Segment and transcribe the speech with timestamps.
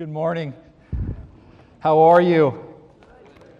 [0.00, 0.54] Good morning.
[1.80, 2.58] How are you?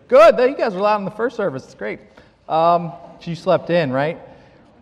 [0.08, 0.38] Good.
[0.38, 1.66] You guys were loud in the first service.
[1.66, 2.00] It's great.
[2.48, 4.18] Um, you slept in, right?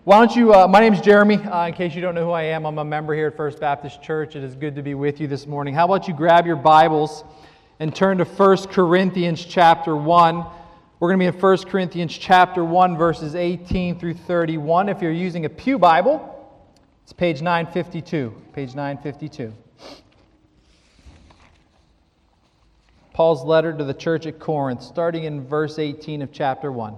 [0.05, 0.55] Why don't you?
[0.55, 1.39] Uh, my name is Jeremy.
[1.39, 3.59] Uh, in case you don't know who I am, I'm a member here at First
[3.59, 4.37] Baptist Church.
[4.37, 5.75] It is good to be with you this morning.
[5.75, 7.24] How about you grab your Bibles
[7.81, 10.47] and turn to 1 Corinthians chapter 1.
[11.01, 14.88] We're going to be in 1 Corinthians chapter 1, verses 18 through 31.
[14.88, 16.56] If you're using a Pew Bible,
[17.02, 18.43] it's page 952.
[18.52, 19.52] Page 952.
[23.18, 26.95] Paul's letter to the church at Corinth, starting in verse 18 of chapter 1.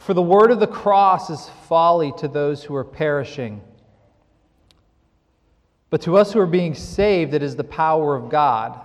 [0.00, 3.62] For the word of the cross is folly to those who are perishing.
[5.88, 8.78] But to us who are being saved, it is the power of God.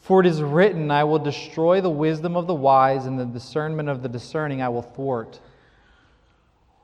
[0.00, 3.88] For it is written, I will destroy the wisdom of the wise, and the discernment
[3.88, 5.40] of the discerning I will thwart.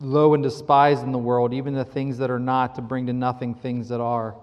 [0.00, 3.12] low and despised in the world, even the things that are not, to bring to
[3.12, 4.36] nothing things that are,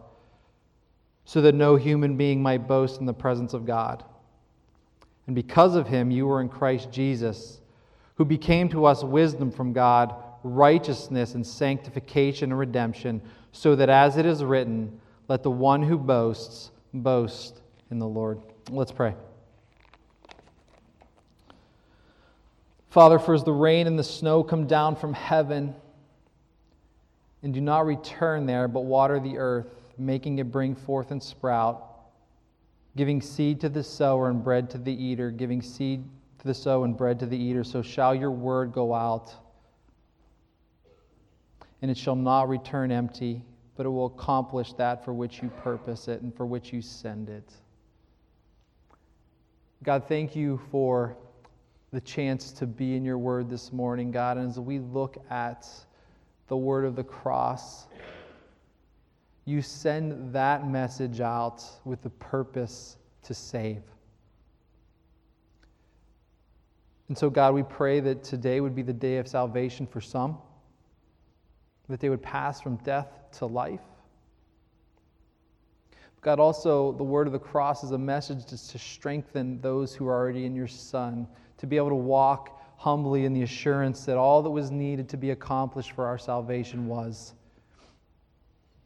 [1.24, 4.04] so that no human being might boast in the presence of God.
[5.28, 7.62] And because of him, you were in Christ Jesus,
[8.16, 10.14] who became to us wisdom from God,
[10.44, 15.98] righteousness and sanctification and redemption, so that as it is written, let the one who
[15.98, 18.40] boasts boast in the Lord.
[18.70, 19.16] Let's pray.
[22.96, 25.76] Father, for as the rain and the snow come down from heaven
[27.44, 29.68] and do not return there, but water the earth,
[29.98, 31.84] making it bring forth and sprout,
[32.96, 36.06] giving seed to the sower and bread to the eater, giving seed
[36.40, 39.30] to the sower and bread to the eater, so shall your word go out.
[41.82, 43.42] And it shall not return empty,
[43.76, 47.28] but it will accomplish that for which you purpose it and for which you send
[47.28, 47.52] it.
[49.84, 51.18] God, thank you for
[51.96, 54.36] the chance to be in your word this morning, God.
[54.36, 55.66] And as we look at
[56.50, 57.88] the word of the cross,
[59.46, 63.82] you send that message out with the purpose to save.
[67.08, 70.38] And so, God, we pray that today would be the day of salvation for some,
[71.88, 73.08] that they would pass from death
[73.38, 73.80] to life.
[76.20, 80.08] God, also, the word of the cross is a message to, to strengthen those who
[80.08, 81.26] are already in your Son
[81.58, 85.18] to be able to walk humbly in the assurance that all that was needed to
[85.18, 87.34] be accomplished for our salvation was.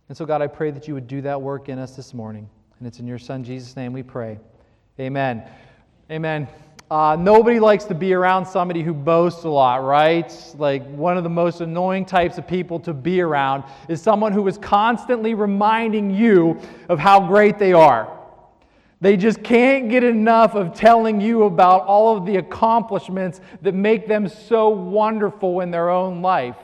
[0.07, 2.49] And so, God, I pray that you would do that work in us this morning.
[2.79, 4.39] And it's in your Son, Jesus' name, we pray.
[4.99, 5.43] Amen.
[6.09, 6.47] Amen.
[6.89, 10.33] Uh, nobody likes to be around somebody who boasts a lot, right?
[10.57, 14.47] Like, one of the most annoying types of people to be around is someone who
[14.47, 18.18] is constantly reminding you of how great they are.
[19.01, 24.07] They just can't get enough of telling you about all of the accomplishments that make
[24.07, 26.57] them so wonderful in their own life.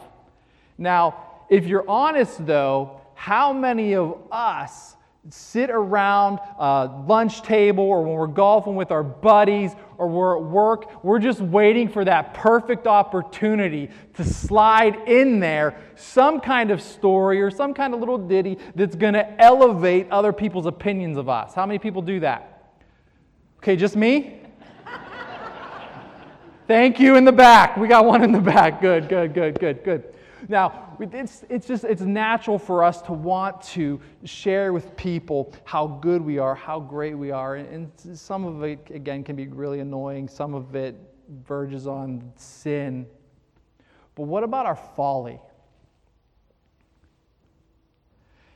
[0.77, 4.95] Now, if you're honest though, how many of us
[5.29, 10.43] sit around a lunch table or when we're golfing with our buddies or we're at
[10.43, 16.81] work, we're just waiting for that perfect opportunity to slide in there some kind of
[16.81, 21.29] story or some kind of little ditty that's going to elevate other people's opinions of
[21.29, 21.53] us.
[21.53, 22.73] How many people do that?
[23.57, 24.41] Okay, just me?
[26.67, 27.77] Thank you in the back.
[27.77, 28.81] We got one in the back.
[28.81, 30.15] Good, good, good, good, good.
[30.47, 35.87] Now, it's, it's just it's natural for us to want to share with people how
[35.87, 37.55] good we are, how great we are.
[37.55, 40.27] And some of it, again, can be really annoying.
[40.27, 40.95] Some of it
[41.47, 43.07] verges on sin.
[44.13, 45.39] But what about our folly?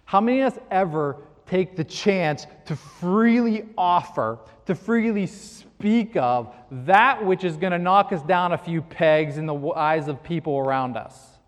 [0.06, 6.53] How many of us ever take the chance to freely offer, to freely speak of
[6.71, 10.24] that which is going to knock us down a few pegs in the eyes of
[10.24, 11.38] people around us?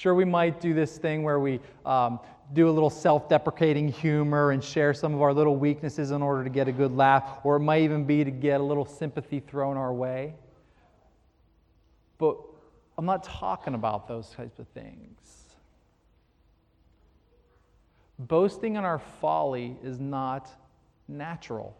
[0.00, 2.20] Sure, we might do this thing where we um,
[2.54, 6.42] do a little self deprecating humor and share some of our little weaknesses in order
[6.42, 9.40] to get a good laugh, or it might even be to get a little sympathy
[9.40, 10.32] thrown our way.
[12.16, 12.38] But
[12.96, 15.18] I'm not talking about those types of things.
[18.18, 20.48] Boasting in our folly is not
[21.08, 21.76] natural.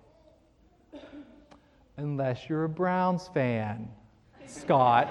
[1.96, 3.88] Unless you're a Browns fan,
[4.44, 5.08] Scott.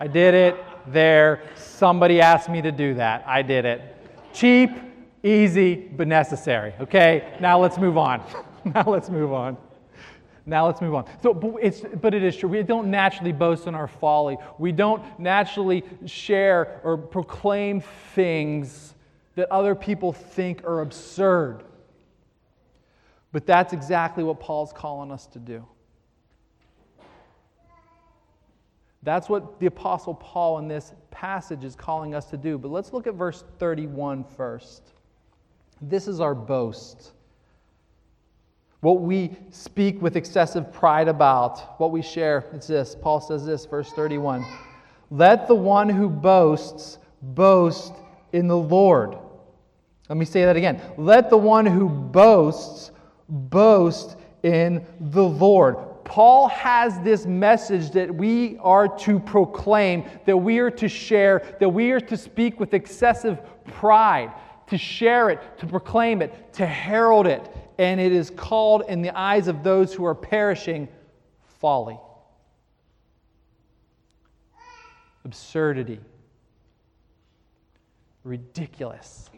[0.00, 0.56] I did it
[0.86, 1.42] there.
[1.56, 3.24] Somebody asked me to do that.
[3.26, 3.82] I did it.
[4.32, 4.70] Cheap,
[5.22, 6.74] easy, but necessary.
[6.80, 8.22] Okay, now let's move on.
[8.64, 9.56] now let's move on.
[10.46, 11.04] Now let's move on.
[11.22, 12.48] So, but, it's, but it is true.
[12.48, 14.38] We don't naturally boast in our folly.
[14.58, 17.82] We don't naturally share or proclaim
[18.14, 18.94] things
[19.34, 21.64] that other people think are absurd.
[23.30, 25.66] But that's exactly what Paul's calling us to do.
[29.08, 32.58] That's what the Apostle Paul in this passage is calling us to do.
[32.58, 34.82] But let's look at verse 31 first.
[35.80, 37.12] This is our boast.
[38.80, 42.94] What we speak with excessive pride about, what we share, it's this.
[43.00, 44.44] Paul says this, verse 31
[45.10, 47.94] Let the one who boasts boast
[48.34, 49.16] in the Lord.
[50.10, 50.82] Let me say that again.
[50.98, 52.90] Let the one who boasts
[53.26, 55.78] boast in the Lord.
[56.08, 61.68] Paul has this message that we are to proclaim, that we are to share, that
[61.68, 64.32] we are to speak with excessive pride,
[64.68, 67.46] to share it, to proclaim it, to herald it.
[67.76, 70.88] And it is called, in the eyes of those who are perishing,
[71.60, 72.00] folly,
[75.26, 76.00] absurdity,
[78.24, 79.28] ridiculous.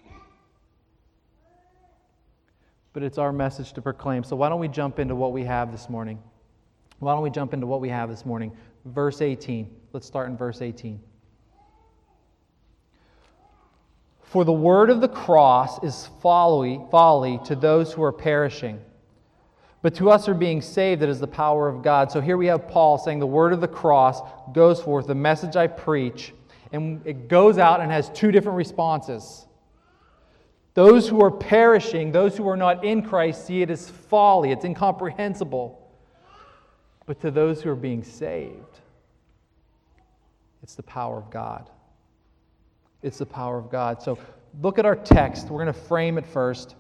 [2.93, 4.23] But it's our message to proclaim.
[4.23, 6.21] So why don't we jump into what we have this morning?
[7.01, 8.53] Why don't we jump into what we have this morning?
[8.85, 9.69] Verse 18.
[9.93, 11.01] Let's start in verse 18.
[14.23, 18.81] For the word of the cross is folly, folly to those who are perishing.
[19.83, 22.13] But to us who are being saved, it is the power of God.
[22.13, 24.21] So here we have Paul saying, The word of the cross
[24.53, 26.35] goes forth, the message I preach,
[26.71, 29.47] and it goes out and has two different responses.
[30.75, 34.65] Those who are perishing, those who are not in Christ, see it as folly, it's
[34.65, 35.80] incomprehensible.
[37.11, 38.79] But to those who are being saved,
[40.63, 41.69] it's the power of God.
[43.03, 44.01] It's the power of God.
[44.01, 44.17] So
[44.63, 45.51] look at our text.
[45.51, 46.77] We're going to frame it first.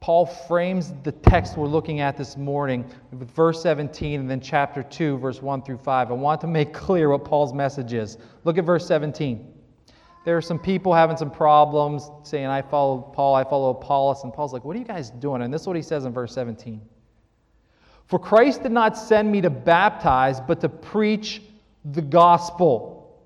[0.00, 4.82] Paul frames the text we're looking at this morning with verse 17 and then chapter
[4.82, 6.12] 2, verse 1 through 5.
[6.12, 8.16] I want to make clear what Paul's message is.
[8.44, 9.52] Look at verse 17.
[10.24, 14.24] There are some people having some problems saying, I follow Paul, I follow Apollos.
[14.24, 15.42] And Paul's like, What are you guys doing?
[15.42, 16.80] And this is what he says in verse 17.
[18.08, 21.42] For Christ did not send me to baptize, but to preach
[21.84, 23.20] the gospel,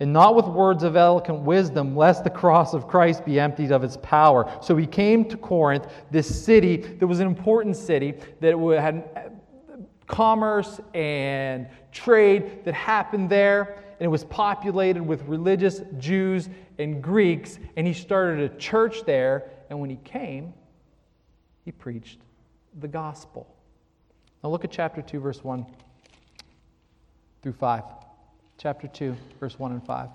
[0.00, 3.84] and not with words of eloquent wisdom, lest the cross of Christ be emptied of
[3.84, 4.52] its power.
[4.60, 9.76] So he came to Corinth, this city that was an important city that had uh,
[10.08, 16.48] commerce and trade that happened there, and it was populated with religious Jews
[16.80, 20.52] and Greeks, and he started a church there, and when he came,
[21.64, 22.18] he preached
[22.80, 23.53] the gospel.
[24.44, 25.64] Now look at chapter 2, verse 1
[27.42, 27.82] through 5.
[28.58, 30.10] Chapter 2, verse 1 and 5.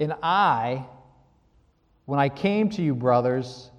[0.00, 0.86] And I,
[2.06, 3.70] when I came to you, brothers,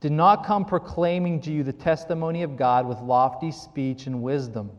[0.00, 4.70] did not come proclaiming to you the testimony of God with lofty speech and wisdom.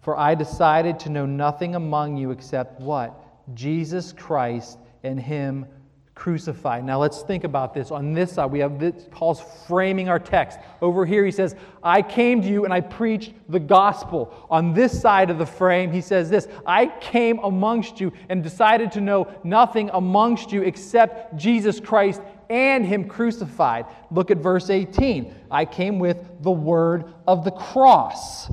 [0.00, 3.14] For I decided to know nothing among you except what?
[3.54, 5.66] Jesus Christ and Him
[6.14, 6.84] crucified.
[6.84, 7.90] Now let's think about this.
[7.90, 10.58] On this side, we have this, Paul's framing our text.
[10.80, 14.46] Over here, he says, I came to you and I preached the gospel.
[14.50, 18.92] On this side of the frame, he says this I came amongst you and decided
[18.92, 23.86] to know nothing amongst you except Jesus Christ and Him crucified.
[24.10, 25.34] Look at verse 18.
[25.50, 28.52] I came with the word of the cross.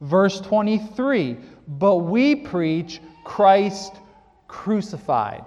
[0.00, 1.38] Verse 23.
[1.66, 3.94] But we preach Christ
[4.46, 5.44] crucified.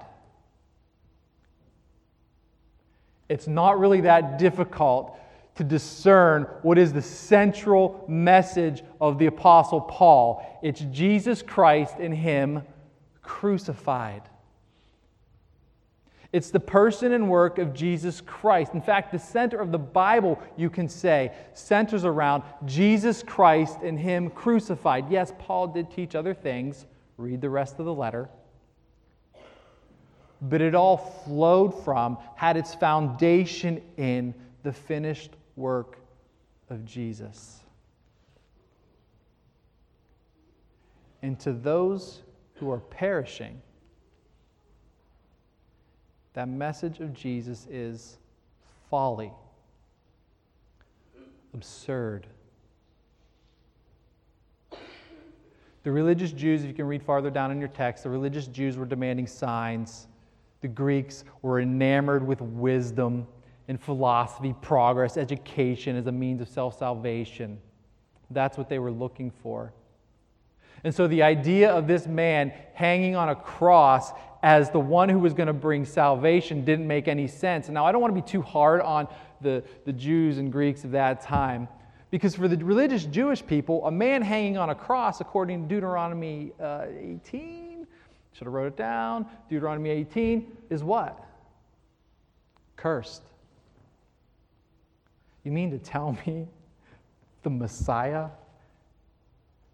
[3.30, 5.18] It's not really that difficult
[5.56, 10.60] to discern what is the central message of the Apostle Paul.
[10.62, 12.62] It's Jesus Christ and Him
[13.22, 14.22] crucified.
[16.32, 18.74] It's the person and work of Jesus Christ.
[18.74, 23.98] In fact, the center of the Bible, you can say, centers around Jesus Christ and
[23.98, 25.10] Him crucified.
[25.10, 26.86] Yes, Paul did teach other things.
[27.18, 28.30] Read the rest of the letter
[30.42, 35.98] but it all flowed from, had its foundation in the finished work
[36.70, 37.62] of Jesus.
[41.22, 42.22] And to those
[42.56, 43.62] who are perishing,
[46.34, 48.18] that message of Jesus is
[48.90, 49.32] folly,
[51.54, 52.28] absurd.
[55.84, 58.78] The religious Jews, if you can read farther down in your text, the religious Jews
[58.78, 60.08] were demanding signs.
[60.68, 63.26] The Greeks were enamored with wisdom
[63.70, 67.58] and philosophy, progress, education as a means of self salvation.
[68.32, 69.72] That's what they were looking for.
[70.84, 74.12] And so the idea of this man hanging on a cross
[74.44, 77.70] as the one who was going to bring salvation didn't make any sense.
[77.70, 79.08] Now, I don't want to be too hard on
[79.40, 81.70] the, the Jews and Greeks of that time,
[82.12, 86.52] because for the religious Jewish people, a man hanging on a cross, according to Deuteronomy
[86.60, 87.67] uh, 18,
[88.38, 91.26] should have wrote it down, Deuteronomy 18, is what?
[92.76, 93.24] Cursed.
[95.44, 96.48] You mean to tell me
[97.44, 98.28] the Messiah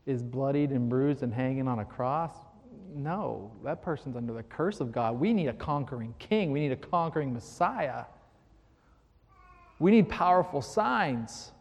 [0.05, 2.32] is bloodied and bruised and hanging on a cross?
[2.96, 5.20] No, that person's under the curse of God.
[5.20, 8.05] We need a conquering king, we need a conquering Messiah.
[9.79, 11.51] We need powerful signs.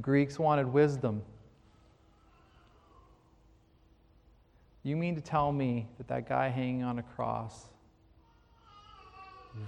[0.00, 1.22] Greeks wanted wisdom.
[4.82, 7.68] You mean to tell me that that guy hanging on a cross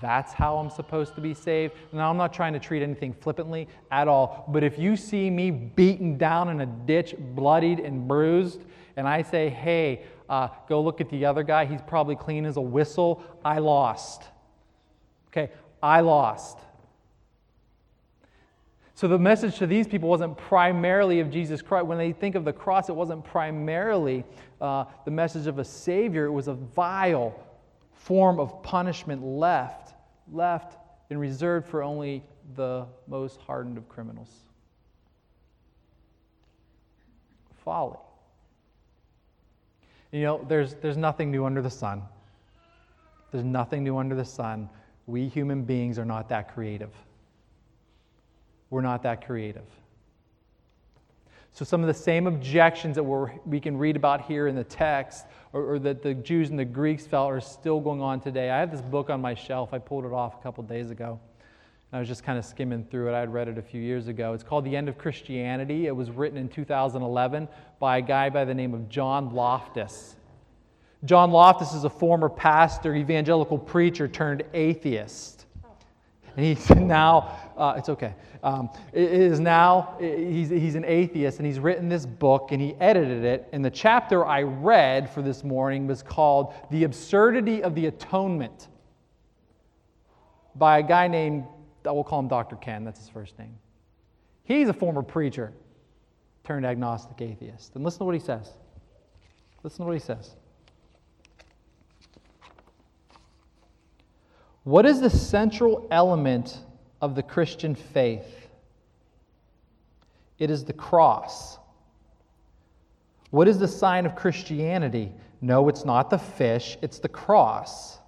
[0.00, 1.74] that's how I'm supposed to be saved.
[1.92, 5.50] Now, I'm not trying to treat anything flippantly at all, but if you see me
[5.50, 8.62] beaten down in a ditch, bloodied and bruised,
[8.96, 12.56] and I say, hey, uh, go look at the other guy, he's probably clean as
[12.56, 14.22] a whistle, I lost.
[15.28, 15.50] Okay,
[15.82, 16.58] I lost.
[19.00, 21.86] So the message to these people wasn't primarily of Jesus Christ.
[21.86, 24.24] When they think of the cross, it wasn't primarily
[24.60, 27.34] uh, the message of a Savior, it was a vile,
[27.94, 29.94] form of punishment left,
[30.30, 30.76] left
[31.08, 32.22] and reserved for only
[32.56, 34.28] the most hardened of criminals.
[37.64, 37.96] Folly.
[40.12, 42.02] You know, there's, there's nothing new under the sun.
[43.32, 44.68] There's nothing new under the sun.
[45.06, 46.90] We human beings are not that creative.
[48.70, 49.66] We're not that creative.
[51.52, 55.26] So, some of the same objections that we can read about here in the text,
[55.52, 58.50] or, or, that the Jews and the Greeks felt, are still going on today.
[58.50, 59.74] I have this book on my shelf.
[59.74, 61.18] I pulled it off a couple days ago.
[61.92, 63.16] I was just kind of skimming through it.
[63.16, 64.32] I had read it a few years ago.
[64.32, 65.88] It's called The End of Christianity.
[65.88, 67.48] It was written in 2011
[67.80, 70.14] by a guy by the name of John Loftus.
[71.04, 75.46] John Loftus is a former pastor, evangelical preacher turned atheist.
[76.36, 78.14] And he's now, uh, it's okay.
[78.42, 83.24] Um, is now, he's, he's an atheist, and he's written this book and he edited
[83.24, 83.48] it.
[83.52, 88.68] And the chapter I read for this morning was called The Absurdity of the Atonement
[90.54, 91.44] by a guy named,
[91.86, 92.56] I will call him Dr.
[92.56, 93.56] Ken, that's his first name.
[94.44, 95.52] He's a former preacher
[96.44, 97.74] turned agnostic atheist.
[97.74, 98.50] And listen to what he says.
[99.62, 100.36] Listen to what he says.
[104.64, 106.58] What is the central element
[107.00, 108.48] of the Christian faith?
[110.38, 111.58] It is the cross.
[113.30, 115.12] What is the sign of Christianity?
[115.40, 117.98] No, it's not the fish, it's the cross.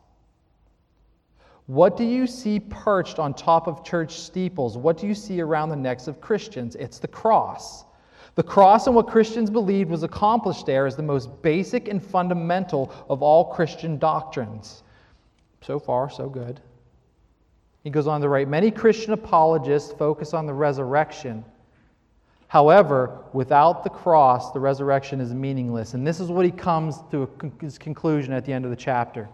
[1.66, 4.76] What do you see perched on top of church steeples?
[4.76, 6.74] What do you see around the necks of Christians?
[6.76, 7.84] It's the cross.
[8.34, 12.92] The cross and what Christians believed was accomplished there is the most basic and fundamental
[13.08, 14.82] of all Christian doctrines.
[15.62, 16.60] So far, so good.
[17.84, 21.44] He goes on to write Many Christian apologists focus on the resurrection.
[22.48, 25.94] However, without the cross, the resurrection is meaningless.
[25.94, 27.28] And this is what he comes to
[27.60, 29.28] his conclusion at the end of the chapter.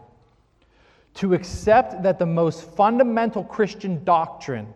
[1.15, 4.73] To accept that the most fundamental Christian doctrine,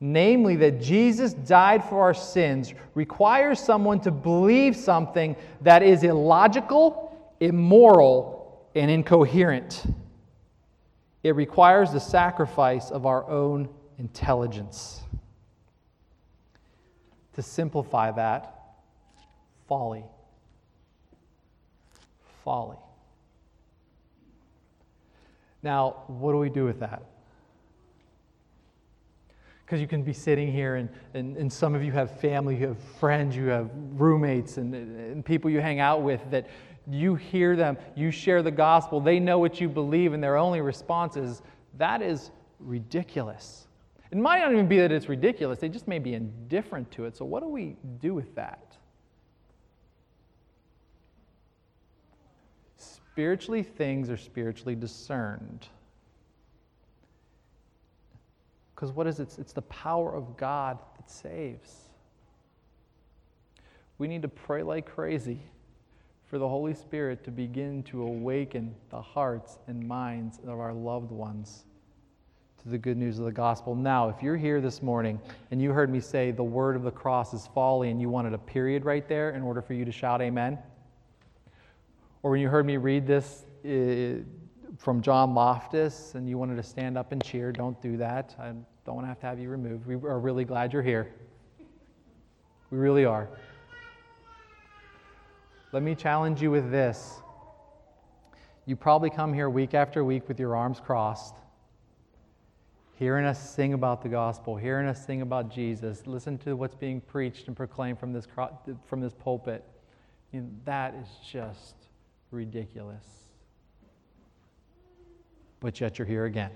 [0.00, 7.16] namely that Jesus died for our sins, requires someone to believe something that is illogical,
[7.40, 8.41] immoral,
[8.74, 9.84] and incoherent.
[11.22, 15.00] It requires the sacrifice of our own intelligence.
[17.34, 18.58] To simplify that,
[19.68, 20.04] folly.
[22.44, 22.76] Folly.
[25.62, 27.02] Now, what do we do with that?
[29.64, 32.66] Because you can be sitting here, and, and, and some of you have family, you
[32.66, 36.48] have friends, you have roommates, and, and people you hang out with that
[36.90, 40.60] you hear them, you share the gospel, they know what you believe, and their only
[40.60, 41.42] response is,
[41.78, 43.66] that is ridiculous.
[44.10, 47.16] It might not even be that it's ridiculous, they just may be indifferent to it.
[47.16, 48.76] So, what do we do with that?
[52.76, 55.68] Spiritually, things are spiritually discerned.
[58.74, 59.36] Because what is it?
[59.38, 61.82] It's the power of God that saves.
[63.98, 65.42] We need to pray like crazy
[66.32, 71.10] for the Holy Spirit to begin to awaken the hearts and minds of our loved
[71.10, 71.66] ones
[72.62, 73.74] to the good news of the gospel.
[73.74, 75.20] Now, if you're here this morning
[75.50, 78.32] and you heard me say the word of the cross is folly and you wanted
[78.32, 80.58] a period right there in order for you to shout amen,
[82.22, 84.24] or when you heard me read this uh,
[84.78, 88.34] from John Loftus and you wanted to stand up and cheer, don't do that.
[88.38, 88.54] I
[88.86, 89.86] don't want to have to have you removed.
[89.86, 91.12] We are really glad you're here.
[92.70, 93.28] We really are.
[95.72, 97.22] Let me challenge you with this.
[98.66, 101.34] You probably come here week after week with your arms crossed,
[102.96, 107.00] hearing us sing about the gospel, hearing us sing about Jesus, listen to what's being
[107.00, 108.28] preached and proclaimed from this,
[108.84, 109.64] from this pulpit.
[110.30, 111.74] You know, that is just
[112.30, 113.06] ridiculous.
[115.60, 116.50] But yet you're here again.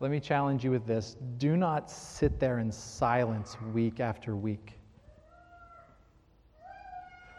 [0.00, 4.77] Let me challenge you with this do not sit there in silence week after week.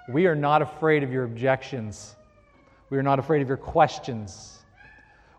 [0.10, 2.16] We are not afraid of your objections.
[2.89, 4.58] We are not afraid of your questions.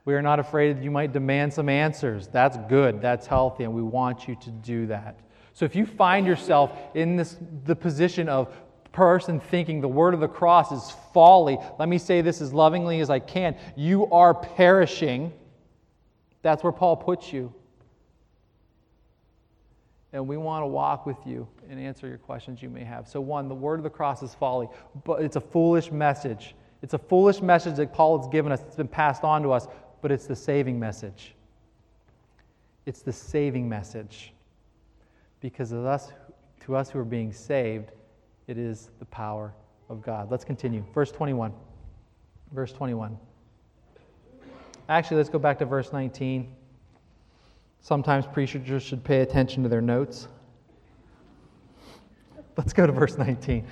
[0.04, 2.28] We are not afraid that you might demand some answers.
[2.28, 5.18] That's good, that's healthy, and we want you to do that.
[5.54, 8.54] So if you find yourself in this, the position of
[8.92, 13.00] person thinking the word of the cross is folly, let me say this as lovingly
[13.00, 13.56] as I can.
[13.76, 15.32] You are perishing.
[16.42, 17.52] That's where Paul puts you.
[20.12, 23.06] And we want to walk with you and answer your questions you may have.
[23.06, 24.68] So, one, the word of the cross is folly,
[25.04, 26.54] but it's a foolish message.
[26.82, 29.68] It's a foolish message that Paul has given us, it's been passed on to us,
[30.02, 31.34] but it's the saving message.
[32.86, 34.32] It's the saving message.
[35.40, 36.12] Because of us,
[36.60, 37.92] to us who are being saved,
[38.46, 39.54] it is the power
[39.88, 40.30] of God.
[40.30, 40.84] Let's continue.
[40.92, 41.52] Verse 21.
[42.52, 43.16] Verse 21.
[44.88, 46.52] Actually, let's go back to verse 19.
[47.80, 50.28] Sometimes preachers should pay attention to their notes.
[52.56, 53.66] Let's go to verse 19.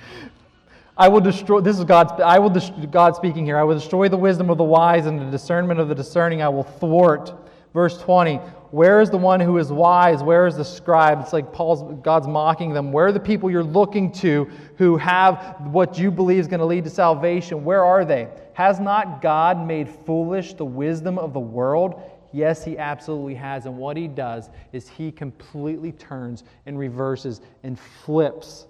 [0.97, 2.49] I will destroy, this is God's, I will,
[2.91, 5.87] God speaking here, I will destroy the wisdom of the wise and the discernment of
[5.87, 7.33] the discerning I will thwart.
[7.73, 8.37] Verse 20,
[8.71, 10.23] where is the one who is wise?
[10.23, 11.19] Where is the scribe?
[11.21, 12.91] It's like Paul's, God's mocking them.
[12.91, 16.65] Where are the people you're looking to who have what you believe is going to
[16.65, 17.63] lead to salvation?
[17.63, 18.27] Where are they?
[18.53, 22.01] Has not God made foolish the wisdom of the world?
[22.31, 23.65] Yes, he absolutely has.
[23.65, 28.67] And what he does is he completely turns and reverses and flips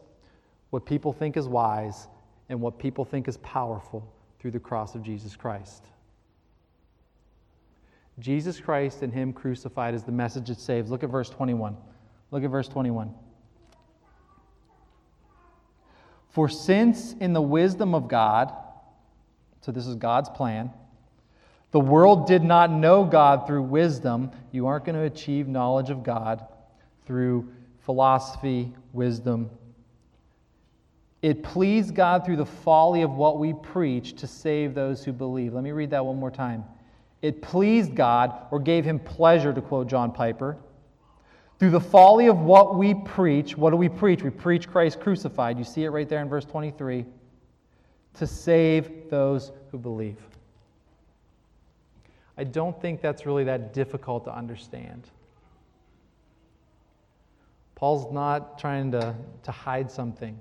[0.70, 2.08] what people think is wise
[2.50, 5.86] and what people think is powerful through the cross of Jesus Christ.
[8.20, 10.92] Jesus Christ and Him crucified is the message that saves.
[10.92, 11.76] Look at verse 21.
[12.32, 13.14] Look at verse 21.
[16.30, 18.54] For since in the wisdom of God,
[19.62, 20.72] so this is God's plan,
[21.72, 24.32] the world did not know God through wisdom.
[24.52, 26.46] You aren't going to achieve knowledge of God
[27.06, 27.52] through
[27.82, 29.50] philosophy, wisdom.
[31.22, 35.54] It pleased God through the folly of what we preach to save those who believe.
[35.54, 36.64] Let me read that one more time.
[37.22, 40.58] It pleased God, or gave him pleasure, to quote John Piper.
[41.60, 44.24] Through the folly of what we preach, what do we preach?
[44.24, 45.58] We preach Christ crucified.
[45.58, 47.06] You see it right there in verse 23
[48.14, 50.29] to save those who believe.
[52.40, 55.10] I don't think that's really that difficult to understand.
[57.76, 60.40] Paul's not trying to, to hide something.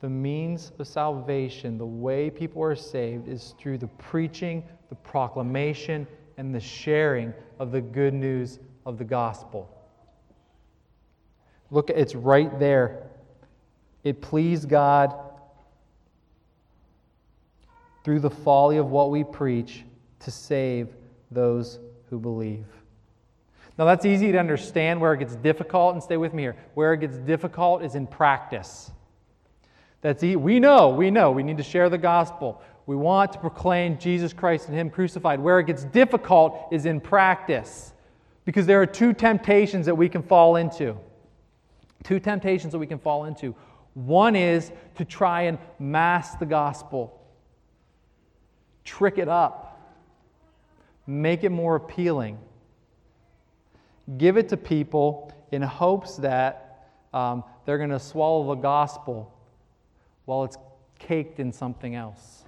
[0.00, 6.06] The means of salvation, the way people are saved, is through the preaching, the proclamation,
[6.38, 9.68] and the sharing of the good news of the gospel.
[11.70, 13.10] Look, it's right there.
[14.04, 15.14] It pleased God
[18.04, 19.84] through the folly of what we preach
[20.24, 20.88] to save
[21.30, 21.78] those
[22.10, 22.66] who believe.
[23.78, 26.56] Now, that's easy to understand where it gets difficult, and stay with me here.
[26.74, 28.90] Where it gets difficult is in practice.
[30.02, 32.60] That's e- we know, we know, we need to share the gospel.
[32.84, 35.40] We want to proclaim Jesus Christ and Him crucified.
[35.40, 37.92] Where it gets difficult is in practice.
[38.44, 40.96] Because there are two temptations that we can fall into.
[42.02, 43.54] Two temptations that we can fall into.
[43.94, 47.20] One is to try and mask the gospel,
[48.84, 49.71] trick it up
[51.06, 52.38] make it more appealing.
[54.18, 59.32] Give it to people in hopes that um, they're going to swallow the gospel
[60.24, 60.56] while it's
[60.98, 62.44] caked in something else.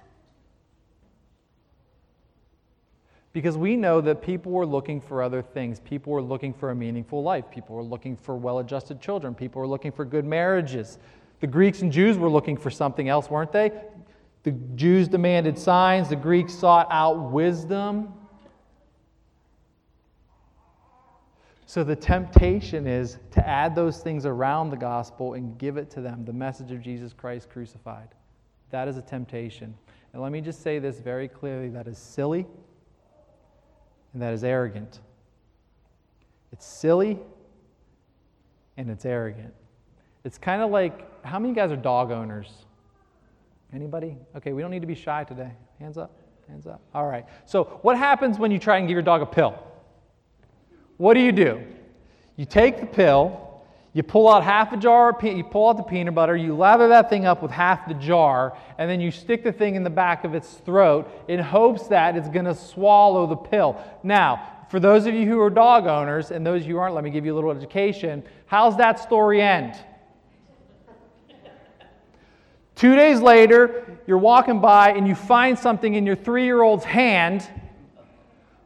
[3.33, 5.81] Because we know that people were looking for other things.
[5.81, 7.43] People were looking for a meaningful life.
[7.51, 9.35] People were looking for well adjusted children.
[9.35, 10.97] People were looking for good marriages.
[11.41, 13.71] The Greeks and Jews were looking for something else, weren't they?
[14.43, 18.13] The Jews demanded signs, the Greeks sought out wisdom.
[21.65, 26.01] So the temptation is to add those things around the gospel and give it to
[26.01, 28.09] them the message of Jesus Christ crucified.
[28.69, 29.75] That is a temptation.
[30.13, 32.45] And let me just say this very clearly that is silly
[34.13, 34.99] and that is arrogant.
[36.51, 37.19] It's silly
[38.77, 39.53] and it's arrogant.
[40.23, 42.51] It's kind of like how many of you guys are dog owners?
[43.73, 44.15] Anybody?
[44.37, 45.51] Okay, we don't need to be shy today.
[45.79, 46.11] Hands up.
[46.47, 46.81] Hands up.
[46.93, 47.25] All right.
[47.45, 49.59] So, what happens when you try and give your dog a pill?
[50.97, 51.61] What do you do?
[52.37, 53.45] You take the pill,
[53.93, 57.09] you pull out half a jar you pull out the peanut butter, you lather that
[57.09, 60.25] thing up with half the jar, and then you stick the thing in the back
[60.25, 63.81] of its throat in hopes that it's going to swallow the pill.
[64.03, 67.09] Now, for those of you who are dog owners and those who aren't, let me
[67.09, 68.21] give you a little education.
[68.47, 69.75] How's that story end?
[72.75, 76.83] Two days later, you're walking by and you find something in your three year old's
[76.83, 77.49] hand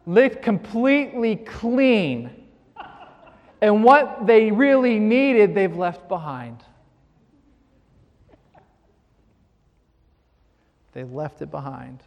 [0.10, 2.32] licked completely clean.
[3.62, 6.64] And what they really needed, they've left behind.
[10.94, 12.02] They left it behind.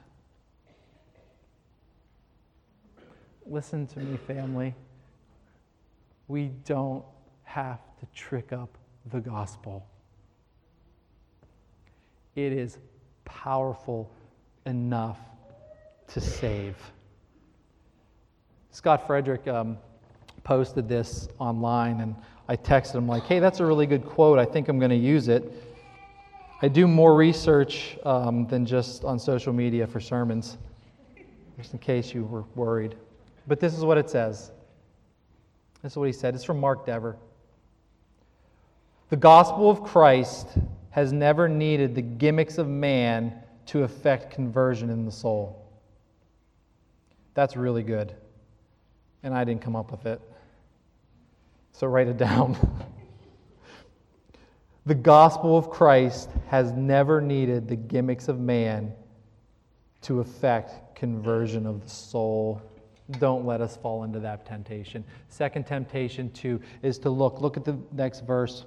[3.47, 4.75] Listen to me, family.
[6.27, 7.05] We don't
[7.45, 8.77] have to trick up
[9.12, 9.87] the gospel.
[12.35, 12.79] It is
[13.25, 14.11] powerful
[14.67, 15.19] enough
[16.09, 16.77] to save.
[18.73, 19.77] Scott Frederick um,
[20.45, 22.17] posted this online, and
[22.49, 24.39] I texted him, like, hey, that's a really good quote.
[24.39, 25.53] I think I'm going to use it.
[26.63, 30.57] I do more research um, than just on social media for sermons,
[31.59, 32.97] just in case you were worried.
[33.47, 34.53] But this is what it says.
[35.83, 36.35] This is what he said.
[36.35, 37.19] It's from Mark Dever.
[39.11, 40.49] The gospel of Christ
[40.91, 43.35] has never needed the gimmicks of man
[43.67, 45.63] to effect conversion in the soul.
[47.35, 48.15] That's really good.
[49.23, 50.21] And I didn't come up with it.
[51.73, 52.57] So write it down.
[54.87, 58.93] the gospel of Christ has never needed the gimmicks of man
[60.03, 62.63] to effect conversion of the soul
[63.19, 65.05] don't let us fall into that temptation.
[65.29, 67.41] Second temptation, too, is to look.
[67.41, 68.65] Look at the next verse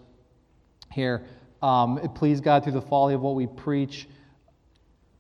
[0.92, 1.26] here.
[1.62, 4.08] Um, please God through the folly of what we preach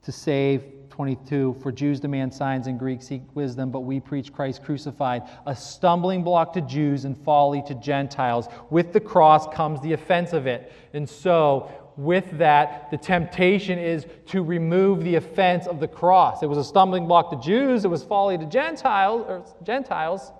[0.03, 0.63] to save.
[0.95, 5.53] 22 For Jews demand signs and Greeks seek wisdom, but we preach Christ crucified, a
[5.53, 8.47] stumbling block to Jews and folly to Gentiles.
[8.69, 10.71] With the cross comes the offense of it.
[10.93, 16.41] And so with that, the temptation is to remove the offense of the cross.
[16.43, 20.31] It was a stumbling block to Jews, it was folly to Gentiles, or Gentiles.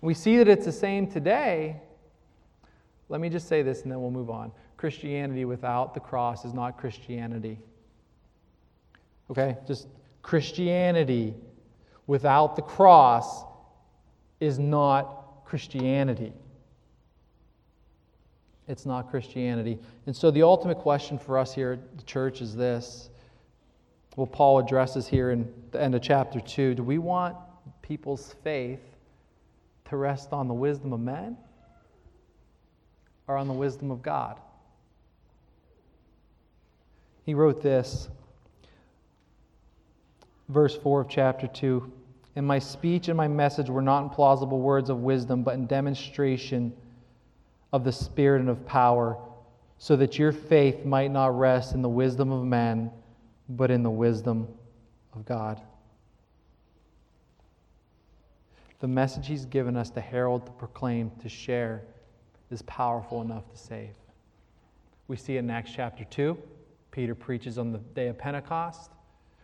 [0.00, 1.80] We see that it's the same today.
[3.08, 4.50] Let me just say this and then we'll move on.
[4.76, 7.60] Christianity without the cross is not Christianity.
[9.30, 9.56] Okay?
[9.66, 9.88] Just
[10.22, 11.34] Christianity
[12.06, 13.44] without the cross
[14.40, 16.32] is not Christianity.
[18.68, 19.78] It's not Christianity.
[20.06, 23.08] And so the ultimate question for us here at the church is this.
[24.16, 26.74] Well, Paul addresses here in the end of chapter 2.
[26.74, 27.36] Do we want
[27.82, 28.80] people's faith
[29.86, 31.36] to rest on the wisdom of men
[33.26, 34.38] or on the wisdom of God?
[37.24, 38.08] He wrote this,
[40.48, 41.92] verse 4 of chapter 2.
[42.36, 45.66] And my speech and my message were not in plausible words of wisdom, but in
[45.66, 46.72] demonstration
[47.72, 49.18] of the Spirit and of power,
[49.78, 52.90] so that your faith might not rest in the wisdom of men,
[53.48, 54.48] but in the wisdom
[55.14, 55.60] of God.
[58.80, 61.82] The message He's given us to herald, to proclaim, to share
[62.50, 63.94] is powerful enough to save.
[65.08, 66.38] We see in Acts chapter 2,
[66.90, 68.92] Peter preaches on the day of Pentecost.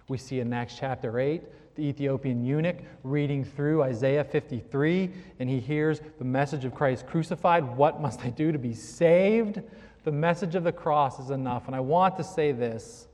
[0.08, 1.42] We see in Acts chapter 8,
[1.76, 7.76] the Ethiopian eunuch reading through Isaiah 53, and he hears the message of Christ crucified.
[7.76, 9.62] What must I do to be saved?
[10.04, 11.66] The message of the cross is enough.
[11.66, 13.08] And I want to say this.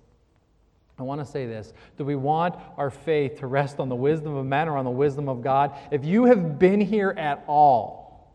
[0.98, 1.72] I want to say this.
[1.96, 4.90] Do we want our faith to rest on the wisdom of men or on the
[4.90, 5.74] wisdom of God?
[5.90, 8.34] If you have been here at all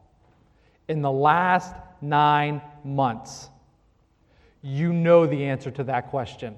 [0.88, 3.50] in the last nine months,
[4.64, 6.56] you know the answer to that question.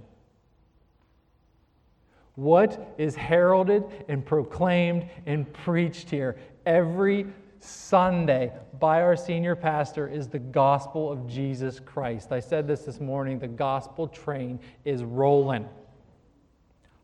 [2.38, 7.26] What is heralded and proclaimed and preached here every
[7.60, 12.32] Sunday by our senior pastor is the gospel of Jesus Christ.
[12.32, 15.68] I said this this morning the gospel train is rolling.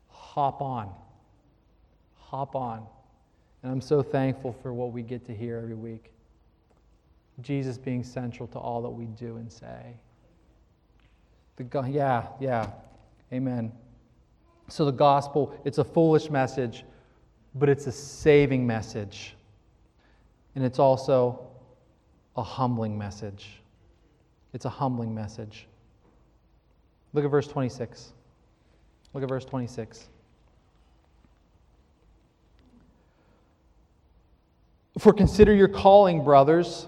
[0.09, 0.93] Hop on.
[2.19, 2.85] Hop on.
[3.63, 6.11] And I'm so thankful for what we get to hear every week.
[7.41, 9.95] Jesus being central to all that we do and say.
[11.55, 12.69] The, yeah, yeah.
[13.31, 13.71] Amen.
[14.69, 16.85] So the gospel, it's a foolish message,
[17.55, 19.35] but it's a saving message.
[20.55, 21.47] And it's also
[22.35, 23.61] a humbling message.
[24.53, 25.67] It's a humbling message.
[27.13, 28.13] Look at verse 26.
[29.13, 30.09] Look at verse 26.
[34.99, 36.87] For consider your calling, brothers.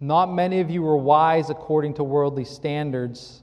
[0.00, 3.42] Not many of you were wise according to worldly standards.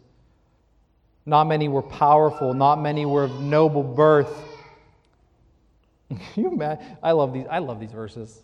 [1.28, 2.54] Not many were powerful.
[2.54, 4.46] Not many were of noble birth.
[6.36, 6.98] you mad?
[7.04, 7.46] I love these.
[7.52, 8.44] I love these verses.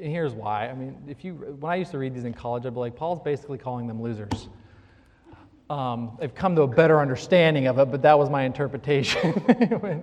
[0.00, 0.68] And here's why.
[0.68, 2.96] I mean, if you when I used to read these in college, I'd be like,
[2.96, 4.48] Paul's basically calling them losers.
[5.70, 9.30] Um, I've come to a better understanding of it, but that was my interpretation
[9.78, 10.00] when,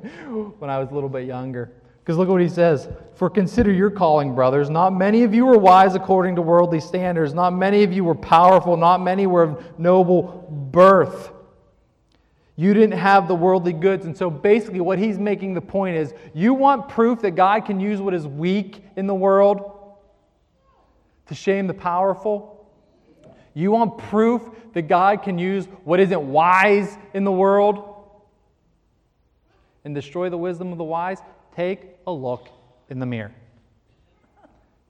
[0.60, 1.74] when I was a little bit younger.
[2.00, 4.70] Because look what he says For consider your calling, brothers.
[4.70, 7.34] Not many of you were wise according to worldly standards.
[7.34, 8.78] Not many of you were powerful.
[8.78, 11.34] Not many were of noble birth.
[12.60, 14.06] You didn't have the worldly goods.
[14.06, 17.80] And so basically, what he's making the point is you want proof that God can
[17.80, 19.96] use what is weak in the world
[21.28, 22.70] to shame the powerful?
[23.54, 24.42] You want proof
[24.74, 27.96] that God can use what isn't wise in the world
[29.86, 31.20] and destroy the wisdom of the wise?
[31.56, 32.50] Take a look
[32.90, 33.32] in the mirror.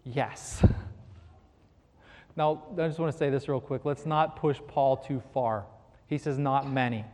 [0.04, 0.66] Yes.
[2.36, 3.86] Now, I just want to say this real quick.
[3.86, 5.68] Let's not push Paul too far.
[6.08, 7.06] He says, not many.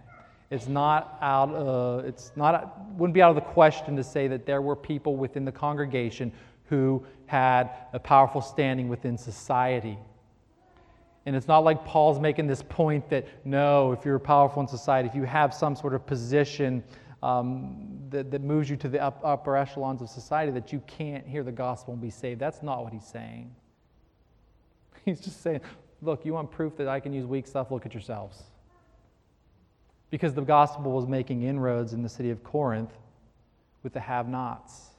[0.56, 4.62] It's not out, it's not, wouldn't be out of the question to say that there
[4.62, 6.32] were people within the congregation
[6.70, 9.98] who had a powerful standing within society.
[11.26, 15.10] And it's not like Paul's making this point that no, if you're powerful in society,
[15.10, 16.84] if you have some sort of position
[17.22, 21.28] um, that, that moves you to the up, upper echelons of society, that you can't
[21.28, 22.40] hear the gospel and be saved.
[22.40, 23.54] That's not what he's saying.
[25.06, 25.62] He's just saying,
[26.02, 27.72] look, you want proof that I can use weak stuff?
[27.72, 28.42] Look at yourselves.
[30.16, 32.94] Because the gospel was making inroads in the city of Corinth
[33.84, 34.92] with the have nots.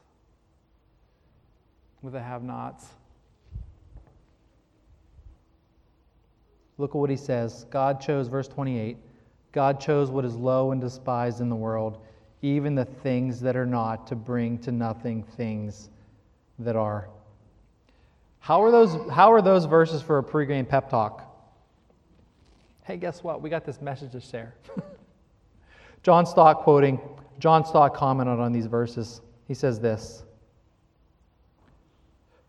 [2.02, 2.84] With the have nots.
[6.76, 7.64] Look at what he says.
[7.70, 8.98] God chose, verse 28,
[9.52, 12.04] God chose what is low and despised in the world,
[12.42, 15.88] even the things that are not, to bring to nothing things
[16.58, 17.08] that are.
[18.40, 21.22] How are those, how are those verses for a pregame pep talk?
[22.82, 23.40] Hey, guess what?
[23.40, 24.54] We got this message to share.
[26.06, 27.00] John Stott quoting,
[27.40, 29.22] John Stott commented on these verses.
[29.48, 30.22] He says this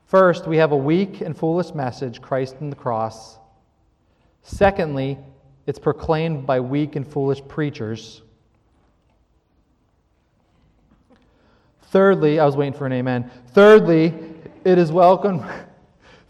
[0.06, 3.40] First, we have a weak and foolish message, Christ and the cross.
[4.44, 5.18] Secondly,
[5.66, 8.22] it's proclaimed by weak and foolish preachers.
[11.90, 13.32] Thirdly, I was waiting for an amen.
[13.54, 14.14] Thirdly,
[14.66, 15.44] it is welcomed.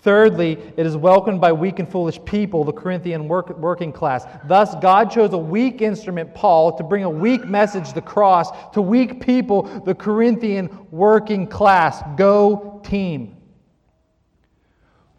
[0.07, 4.25] Thirdly, it is welcomed by weak and foolish people, the Corinthian work, working class.
[4.45, 8.81] Thus, God chose a weak instrument, Paul, to bring a weak message, the cross, to
[8.81, 12.01] weak people, the Corinthian working class.
[12.15, 13.35] Go, team.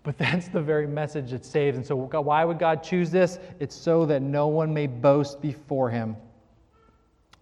[0.05, 1.77] But that's the very message that saves.
[1.77, 3.39] And so, why would God choose this?
[3.61, 6.17] It's so that no one may boast before him.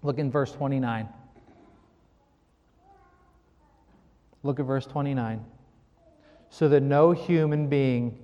[0.03, 1.09] Look in verse 29.
[4.43, 5.45] Look at verse 29.
[6.51, 8.19] So that no human being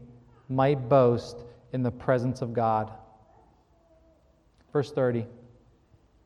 [0.49, 1.37] might boast
[1.73, 2.93] in the presence of God.
[4.73, 5.27] Verse 30.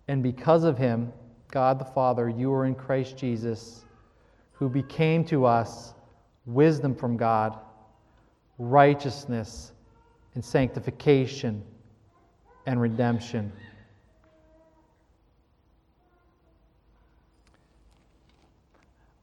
[0.09, 1.13] And because of him,
[1.51, 3.85] God the Father, you are in Christ Jesus,
[4.53, 5.95] who became to us
[6.45, 7.59] wisdom from God
[8.59, 9.73] righteousness
[10.35, 11.63] and sanctification
[12.67, 13.53] and redemption.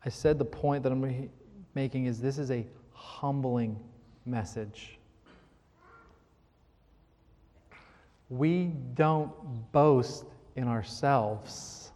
[0.05, 1.29] I said the point that I'm
[1.75, 3.79] making is this is a humbling
[4.25, 4.97] message.
[8.29, 9.31] We don't
[9.71, 11.91] boast in ourselves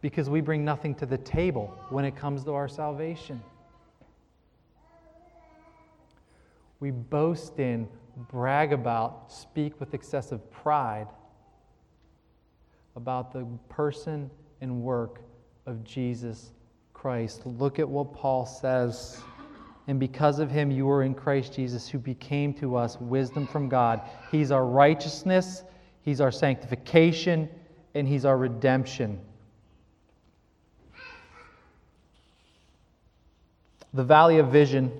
[0.00, 3.40] because we bring nothing to the table when it comes to our salvation.
[6.82, 7.88] we boast in,
[8.28, 11.06] brag about, speak with excessive pride
[12.96, 14.28] about the person
[14.60, 15.20] and work
[15.64, 16.50] of Jesus
[17.02, 17.44] Christ.
[17.44, 19.20] Look at what Paul says.
[19.88, 23.68] And because of him, you are in Christ Jesus, who became to us wisdom from
[23.68, 24.02] God.
[24.30, 25.64] He's our righteousness,
[26.02, 27.48] He's our sanctification,
[27.96, 29.20] and He's our redemption.
[33.92, 34.92] The Valley of Vision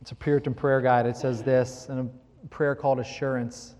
[0.00, 1.06] it's a Puritan prayer guide.
[1.06, 3.76] It says this in a prayer called Assurance.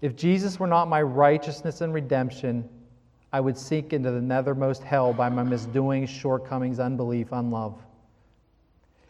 [0.00, 2.68] If Jesus were not my righteousness and redemption,
[3.36, 7.78] I would sink into the nethermost hell by my misdoings, shortcomings, unbelief, unlove.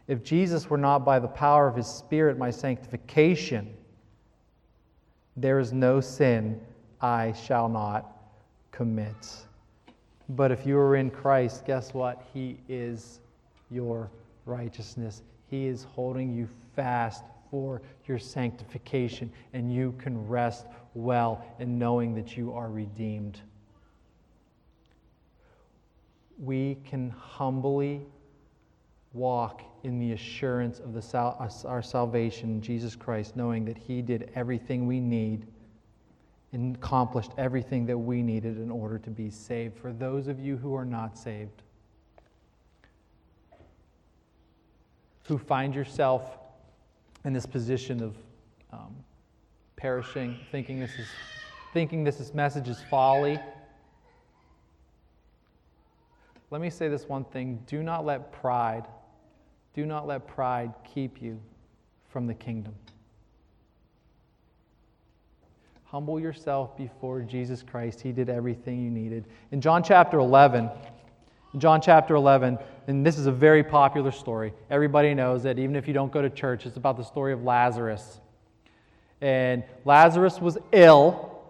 [0.08, 3.72] If Jesus were not by the power of his Spirit my sanctification,
[5.36, 6.60] there is no sin
[7.00, 8.16] I shall not
[8.72, 9.14] commit.
[10.30, 12.26] But if you are in Christ, guess what?
[12.34, 13.20] He is
[13.70, 14.10] your
[14.44, 15.22] righteousness.
[15.48, 22.12] He is holding you fast for your sanctification, and you can rest well in knowing
[22.16, 23.40] that you are redeemed.
[26.38, 28.02] We can humbly
[29.12, 34.30] walk in the assurance of the sal- our salvation Jesus Christ, knowing that He did
[34.34, 35.46] everything we need
[36.52, 39.76] and accomplished everything that we needed in order to be saved.
[39.78, 41.62] For those of you who are not saved,
[45.24, 46.38] who find yourself
[47.24, 48.16] in this position of
[48.72, 48.94] um,
[49.76, 51.08] perishing, thinking this is
[51.72, 53.38] thinking this is message is folly.
[56.50, 58.84] Let me say this one thing: Do not let pride,
[59.74, 61.40] do not let pride keep you
[62.08, 62.74] from the kingdom.
[65.84, 68.00] Humble yourself before Jesus Christ.
[68.00, 69.24] He did everything you needed.
[69.52, 70.68] In John chapter 11,
[71.54, 74.52] in John chapter 11, and this is a very popular story.
[74.68, 76.66] Everybody knows it, even if you don't go to church.
[76.66, 78.20] It's about the story of Lazarus.
[79.20, 81.40] And Lazarus was ill,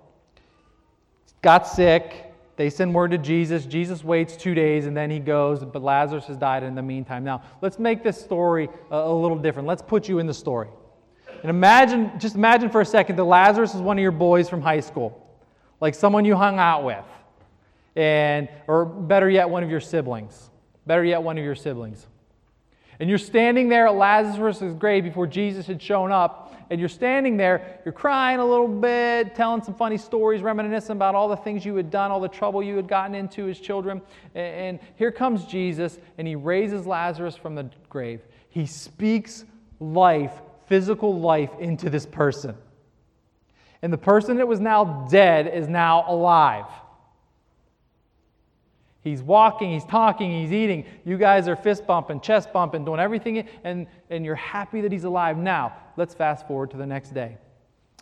[1.43, 2.26] got sick.
[2.57, 3.67] They send word to Jesus.
[3.67, 7.23] Jesus waits two days and then he goes, but Lazarus has died in the meantime.
[7.23, 9.69] Now, let's make this story a, a little different.
[9.69, 10.69] Let's put you in the story.
[11.43, 14.63] And imagine, just imagine for a second that Lazarus is one of your boys from
[14.63, 15.29] high school,
[15.81, 17.05] like someone you hung out with,
[17.95, 20.51] and, or better yet, one of your siblings.
[20.87, 22.07] Better yet, one of your siblings.
[22.99, 27.37] And you're standing there at Lazarus' grave before Jesus had shown up, and you're standing
[27.37, 31.65] there, you're crying a little bit, telling some funny stories, reminiscing about all the things
[31.65, 34.03] you had done, all the trouble you had gotten into as children.
[34.35, 38.21] And here comes Jesus, and he raises Lazarus from the grave.
[38.49, 39.45] He speaks
[39.81, 40.33] life
[40.67, 42.57] physical life into this person.
[43.83, 46.67] And the person that was now dead is now alive.
[49.07, 50.85] He's walking, he's talking, he's eating.
[51.05, 55.05] You guys are fist bumping, chest bumping, doing everything, and, and you're happy that he's
[55.05, 55.39] alive.
[55.39, 57.39] Now, let's fast forward to the next day.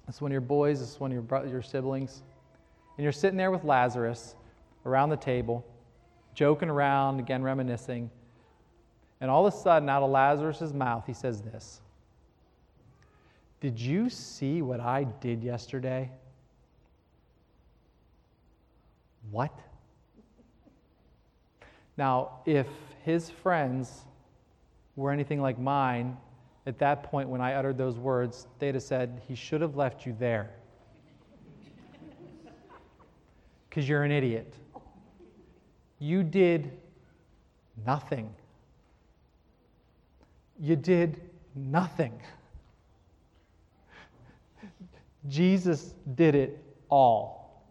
[0.09, 2.23] Is one of your boys, is one of your, your siblings.
[2.97, 4.35] And you're sitting there with Lazarus
[4.87, 5.63] around the table,
[6.33, 8.11] joking around, again reminiscing.
[9.21, 11.83] And all of a sudden, out of Lazarus' mouth, he says this
[13.61, 16.11] did you see what I did yesterday?
[19.31, 19.53] What?
[21.97, 22.67] Now, if
[23.03, 24.05] his friends
[24.97, 26.17] were anything like mine,
[26.67, 30.07] at that point when I uttered those words, they'd have said, He should have left
[30.07, 30.51] you there.
[33.69, 34.55] Because you're an idiot.
[35.99, 36.71] You did
[37.87, 38.33] nothing.
[40.61, 41.21] You did
[41.55, 42.13] nothing.
[45.29, 47.65] Jesus did it all.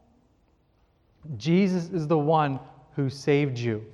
[1.37, 2.59] Jesus is the one
[2.95, 3.85] who saved you.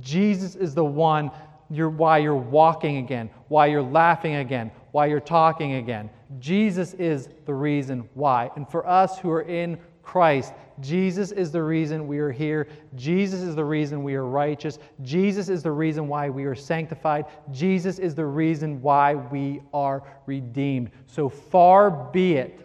[0.00, 1.30] Jesus is the one
[1.70, 6.10] you're, why you're walking again, why you're laughing again, why you're talking again.
[6.38, 8.50] Jesus is the reason why.
[8.56, 12.68] And for us who are in Christ, Jesus is the reason we are here.
[12.94, 14.78] Jesus is the reason we are righteous.
[15.02, 17.26] Jesus is the reason why we are sanctified.
[17.50, 20.90] Jesus is the reason why we are redeemed.
[21.06, 22.60] So far be it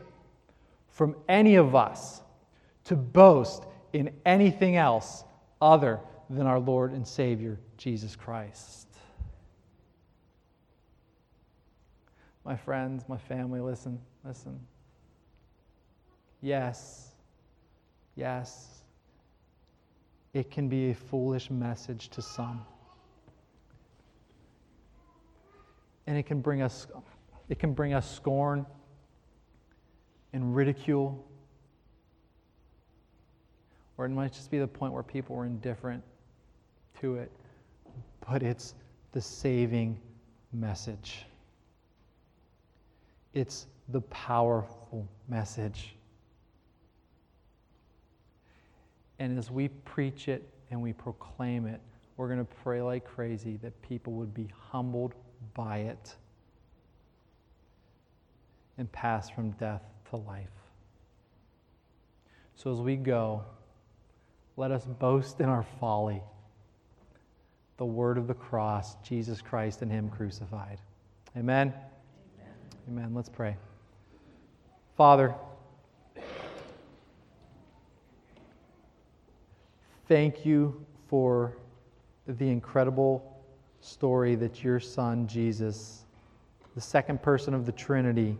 [0.89, 2.21] from any of us
[2.85, 5.23] to boast in anything else
[5.61, 8.87] other than our Lord and Savior, Jesus Christ.
[12.45, 14.59] My friends, my family, listen, listen.
[16.41, 17.11] Yes,
[18.15, 18.83] yes,
[20.33, 22.65] it can be a foolish message to some.
[26.05, 26.87] And it can bring us,
[27.47, 28.65] it can bring us scorn
[30.33, 31.25] and ridicule.
[33.97, 36.03] Or it might just be the point where people are indifferent
[37.03, 37.29] to it.
[38.29, 38.75] But it's
[39.11, 39.99] the saving
[40.53, 41.25] message,
[43.33, 45.95] it's the powerful message.
[49.19, 51.81] And as we preach it and we proclaim it,
[52.15, 55.13] we're going to pray like crazy that people would be humbled
[55.53, 56.15] by it
[58.77, 60.47] and pass from death to life.
[62.55, 63.43] So as we go,
[64.55, 66.21] let us boast in our folly,
[67.77, 70.79] the word of the cross, Jesus Christ and Him crucified.
[71.35, 71.73] Amen.
[71.73, 72.53] Amen.
[72.89, 73.13] Amen.
[73.13, 73.55] Let's pray.
[74.95, 75.33] Father,
[80.07, 81.57] thank you for
[82.27, 83.41] the incredible
[83.81, 86.05] story that your Son, Jesus,
[86.75, 88.37] the second person of the Trinity,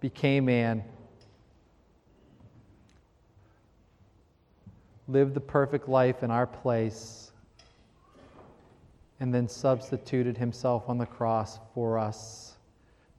[0.00, 0.82] became man,
[5.08, 7.32] lived the perfect life in our place,
[9.20, 12.54] and then substituted himself on the cross for us.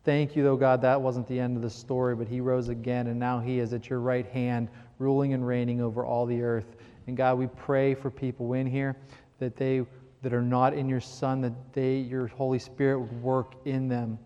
[0.03, 3.07] Thank you, though, God, that wasn't the end of the story, but he rose again,
[3.07, 4.69] and now he is at your right hand,
[4.99, 6.77] ruling and reigning over all the earth.
[7.07, 8.95] And God, we pray for people in here
[9.39, 9.85] that they
[10.21, 14.17] that are not in your Son, that they, your Holy Spirit would work in them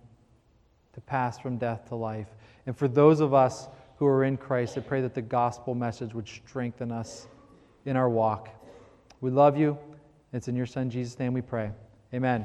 [0.94, 2.28] to pass from death to life.
[2.66, 3.68] And for those of us
[3.98, 7.28] who are in Christ, I pray that the gospel message would strengthen us
[7.86, 8.50] in our walk.
[9.20, 9.78] We love you.
[10.34, 11.72] It's in your Son, Jesus' name, we pray.
[12.14, 12.40] Amen.